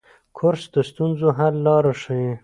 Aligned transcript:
کورس 0.37 0.63
د 0.73 0.75
ستونزو 0.89 1.27
حل 1.37 1.55
لاره 1.65 1.93
ښيي. 2.01 2.31